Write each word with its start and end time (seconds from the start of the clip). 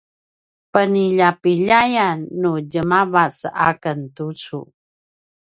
peniljapiljayan 0.73 2.19
nu 2.41 2.51
djemavac 2.69 3.37
a 3.67 3.69
ken 3.81 3.99
tucu 4.15 4.59